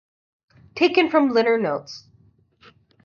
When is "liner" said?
1.29-1.59